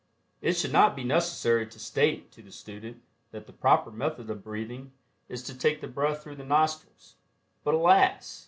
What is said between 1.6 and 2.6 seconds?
to state to the